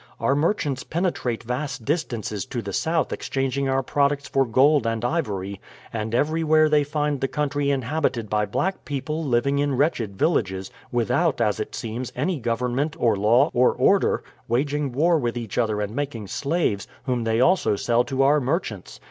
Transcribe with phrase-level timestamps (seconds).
[0.19, 5.61] Our merchants penetrate vast distances to the south exchanging our products for gold and ivory,
[5.93, 11.39] and everywhere they find the country inhabited by black people living in wretched villages, without,
[11.39, 15.95] as it seems, any government, or law, or order, waging war with each other and
[15.95, 18.99] making slaves, whom they also sell to our merchants.